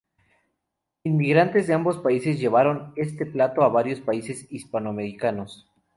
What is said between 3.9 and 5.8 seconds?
países hispanoamericanos.